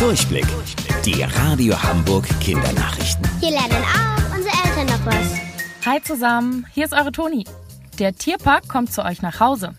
Durchblick. 0.00 0.46
Die 1.04 1.22
Radio 1.22 1.80
Hamburg 1.82 2.26
Kindernachrichten. 2.40 3.28
Hier 3.38 3.50
lernen 3.50 3.84
auch 3.84 4.34
unsere 4.34 4.54
Eltern 4.64 4.86
noch 4.86 5.04
was. 5.04 5.84
Hi 5.84 6.02
zusammen, 6.02 6.66
hier 6.72 6.86
ist 6.86 6.94
eure 6.94 7.12
Toni. 7.12 7.44
Der 7.98 8.14
Tierpark 8.14 8.66
kommt 8.66 8.90
zu 8.94 9.04
euch 9.04 9.20
nach 9.20 9.40
Hause. 9.40 9.74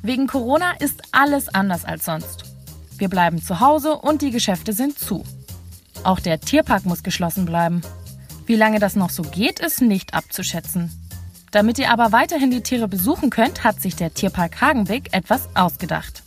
Wegen 0.00 0.26
Corona 0.26 0.72
ist 0.78 1.02
alles 1.12 1.54
anders 1.54 1.84
als 1.84 2.06
sonst. 2.06 2.44
Wir 2.96 3.10
bleiben 3.10 3.42
zu 3.42 3.60
Hause 3.60 3.98
und 3.98 4.22
die 4.22 4.30
Geschäfte 4.30 4.72
sind 4.72 4.98
zu. 4.98 5.24
Auch 6.04 6.18
der 6.18 6.40
Tierpark 6.40 6.86
muss 6.86 7.02
geschlossen 7.02 7.44
bleiben. 7.44 7.82
Wie 8.46 8.56
lange 8.56 8.78
das 8.78 8.96
noch 8.96 9.10
so 9.10 9.24
geht, 9.24 9.60
ist 9.60 9.82
nicht 9.82 10.14
abzuschätzen. 10.14 10.90
Damit 11.50 11.78
ihr 11.78 11.90
aber 11.90 12.12
weiterhin 12.12 12.50
die 12.50 12.62
Tiere 12.62 12.88
besuchen 12.88 13.28
könnt, 13.28 13.62
hat 13.62 13.78
sich 13.78 13.94
der 13.94 14.14
Tierpark 14.14 14.62
Hagenbeck 14.62 15.12
etwas 15.12 15.50
ausgedacht. 15.54 16.22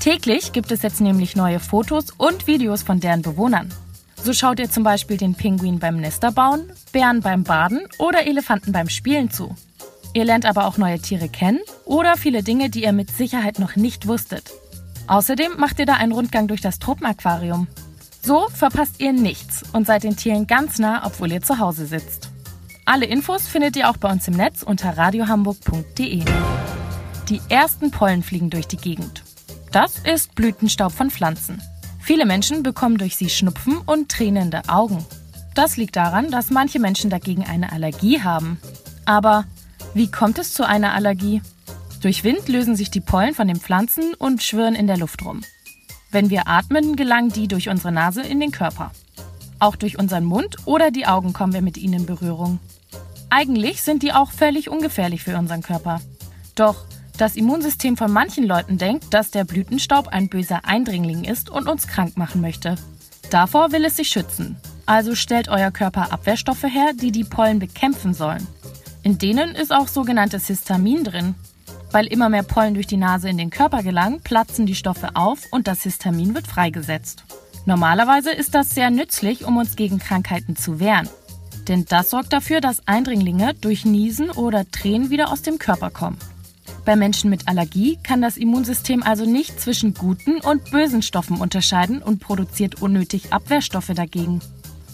Täglich 0.00 0.52
gibt 0.52 0.70
es 0.70 0.82
jetzt 0.82 1.00
nämlich 1.00 1.36
neue 1.36 1.60
Fotos 1.60 2.06
und 2.16 2.46
Videos 2.46 2.82
von 2.82 3.00
deren 3.00 3.22
Bewohnern. 3.22 3.72
So 4.22 4.32
schaut 4.32 4.58
ihr 4.58 4.70
zum 4.70 4.84
Beispiel 4.84 5.16
den 5.16 5.34
Pinguin 5.34 5.78
beim 5.78 5.96
Nesterbauen, 5.96 6.72
Bären 6.92 7.20
beim 7.20 7.44
Baden 7.44 7.86
oder 7.98 8.26
Elefanten 8.26 8.72
beim 8.72 8.88
Spielen 8.88 9.30
zu. 9.30 9.54
Ihr 10.14 10.24
lernt 10.24 10.46
aber 10.46 10.66
auch 10.66 10.78
neue 10.78 10.98
Tiere 11.00 11.28
kennen 11.28 11.60
oder 11.84 12.16
viele 12.16 12.42
Dinge, 12.42 12.70
die 12.70 12.84
ihr 12.84 12.92
mit 12.92 13.10
Sicherheit 13.10 13.58
noch 13.58 13.76
nicht 13.76 14.06
wusstet. 14.06 14.50
Außerdem 15.08 15.56
macht 15.58 15.78
ihr 15.78 15.86
da 15.86 15.94
einen 15.94 16.12
Rundgang 16.12 16.48
durch 16.48 16.60
das 16.60 16.78
Tropenaquarium. 16.78 17.66
So 18.22 18.48
verpasst 18.48 19.00
ihr 19.00 19.12
nichts 19.12 19.62
und 19.72 19.86
seid 19.86 20.04
den 20.04 20.16
Tieren 20.16 20.46
ganz 20.46 20.78
nah, 20.78 21.04
obwohl 21.04 21.30
ihr 21.30 21.42
zu 21.42 21.58
Hause 21.58 21.84
sitzt. 21.86 22.30
Alle 22.86 23.06
Infos 23.06 23.46
findet 23.46 23.76
ihr 23.76 23.90
auch 23.90 23.98
bei 23.98 24.10
uns 24.10 24.28
im 24.28 24.34
Netz 24.34 24.62
unter 24.62 24.96
radiohamburg.de. 24.96 26.22
Die 27.28 27.40
ersten 27.48 27.90
Pollen 27.90 28.22
fliegen 28.22 28.50
durch 28.50 28.66
die 28.66 28.76
Gegend. 28.76 29.22
Das 29.74 29.98
ist 29.98 30.36
Blütenstaub 30.36 30.92
von 30.92 31.10
Pflanzen. 31.10 31.60
Viele 32.00 32.26
Menschen 32.26 32.62
bekommen 32.62 32.96
durch 32.96 33.16
sie 33.16 33.28
Schnupfen 33.28 33.78
und 33.78 34.08
tränende 34.08 34.62
Augen. 34.68 35.04
Das 35.56 35.76
liegt 35.76 35.96
daran, 35.96 36.30
dass 36.30 36.50
manche 36.50 36.78
Menschen 36.78 37.10
dagegen 37.10 37.42
eine 37.42 37.72
Allergie 37.72 38.22
haben. 38.22 38.60
Aber 39.04 39.46
wie 39.92 40.08
kommt 40.08 40.38
es 40.38 40.54
zu 40.54 40.64
einer 40.64 40.94
Allergie? 40.94 41.42
Durch 42.02 42.22
Wind 42.22 42.46
lösen 42.46 42.76
sich 42.76 42.92
die 42.92 43.00
Pollen 43.00 43.34
von 43.34 43.48
den 43.48 43.58
Pflanzen 43.58 44.14
und 44.14 44.44
schwirren 44.44 44.76
in 44.76 44.86
der 44.86 44.96
Luft 44.96 45.24
rum. 45.24 45.40
Wenn 46.12 46.30
wir 46.30 46.46
atmen, 46.46 46.94
gelangen 46.94 47.30
die 47.30 47.48
durch 47.48 47.68
unsere 47.68 47.90
Nase 47.90 48.22
in 48.22 48.38
den 48.38 48.52
Körper. 48.52 48.92
Auch 49.58 49.74
durch 49.74 49.98
unseren 49.98 50.24
Mund 50.24 50.54
oder 50.66 50.92
die 50.92 51.06
Augen 51.08 51.32
kommen 51.32 51.52
wir 51.52 51.62
mit 51.62 51.78
ihnen 51.78 51.94
in 51.94 52.06
Berührung. 52.06 52.60
Eigentlich 53.28 53.82
sind 53.82 54.04
die 54.04 54.12
auch 54.12 54.30
völlig 54.30 54.68
ungefährlich 54.68 55.24
für 55.24 55.36
unseren 55.36 55.62
Körper. 55.62 56.00
Doch 56.54 56.76
das 57.16 57.36
Immunsystem 57.36 57.96
von 57.96 58.12
manchen 58.12 58.44
Leuten 58.44 58.78
denkt, 58.78 59.14
dass 59.14 59.30
der 59.30 59.44
Blütenstaub 59.44 60.08
ein 60.08 60.28
böser 60.28 60.64
Eindringling 60.64 61.24
ist 61.24 61.48
und 61.48 61.68
uns 61.68 61.86
krank 61.86 62.16
machen 62.16 62.40
möchte. 62.40 62.76
Davor 63.30 63.72
will 63.72 63.84
es 63.84 63.96
sich 63.96 64.08
schützen. 64.08 64.56
Also 64.86 65.14
stellt 65.14 65.48
euer 65.48 65.70
Körper 65.70 66.12
Abwehrstoffe 66.12 66.64
her, 66.64 66.92
die 66.94 67.12
die 67.12 67.24
Pollen 67.24 67.58
bekämpfen 67.58 68.14
sollen. 68.14 68.46
In 69.02 69.18
denen 69.18 69.54
ist 69.54 69.72
auch 69.72 69.88
sogenanntes 69.88 70.46
Histamin 70.48 71.04
drin. 71.04 71.34
Weil 71.90 72.06
immer 72.06 72.28
mehr 72.28 72.42
Pollen 72.42 72.74
durch 72.74 72.88
die 72.88 72.96
Nase 72.96 73.28
in 73.28 73.38
den 73.38 73.50
Körper 73.50 73.82
gelangen, 73.82 74.20
platzen 74.20 74.66
die 74.66 74.74
Stoffe 74.74 75.10
auf 75.14 75.40
und 75.52 75.68
das 75.68 75.82
Histamin 75.82 76.34
wird 76.34 76.48
freigesetzt. 76.48 77.24
Normalerweise 77.66 78.32
ist 78.32 78.54
das 78.54 78.70
sehr 78.70 78.90
nützlich, 78.90 79.44
um 79.44 79.56
uns 79.56 79.76
gegen 79.76 79.98
Krankheiten 79.98 80.56
zu 80.56 80.80
wehren. 80.80 81.08
Denn 81.68 81.86
das 81.86 82.10
sorgt 82.10 82.32
dafür, 82.32 82.60
dass 82.60 82.86
Eindringlinge 82.86 83.54
durch 83.54 83.84
Niesen 83.84 84.30
oder 84.30 84.68
Tränen 84.70 85.10
wieder 85.10 85.30
aus 85.30 85.42
dem 85.42 85.58
Körper 85.58 85.90
kommen. 85.90 86.18
Bei 86.84 86.96
Menschen 86.96 87.30
mit 87.30 87.48
Allergie 87.48 87.98
kann 88.02 88.20
das 88.20 88.36
Immunsystem 88.36 89.02
also 89.02 89.24
nicht 89.24 89.58
zwischen 89.58 89.94
guten 89.94 90.40
und 90.40 90.70
bösen 90.70 91.00
Stoffen 91.00 91.38
unterscheiden 91.38 92.02
und 92.02 92.20
produziert 92.20 92.82
unnötig 92.82 93.32
Abwehrstoffe 93.32 93.92
dagegen. 93.94 94.40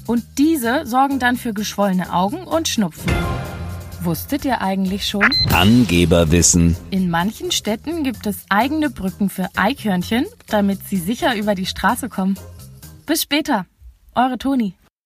Und 0.06 0.22
diese 0.38 0.86
sorgen 0.86 1.18
dann 1.18 1.36
für 1.36 1.52
geschwollene 1.52 2.12
Augen 2.12 2.44
und 2.44 2.68
Schnupfen. 2.68 3.12
Wusstet 4.02 4.44
ihr 4.44 4.62
eigentlich 4.62 5.06
schon? 5.06 5.28
Angeberwissen. 5.52 6.76
In 6.90 7.10
manchen 7.10 7.50
Städten 7.50 8.02
gibt 8.02 8.26
es 8.26 8.44
eigene 8.48 8.88
Brücken 8.88 9.28
für 9.28 9.48
Eichhörnchen, 9.56 10.26
damit 10.46 10.80
sie 10.88 10.96
sicher 10.96 11.36
über 11.36 11.54
die 11.54 11.66
Straße 11.66 12.08
kommen. 12.08 12.38
Bis 13.04 13.22
später, 13.22 13.66
eure 14.14 14.38
Toni. 14.38 14.74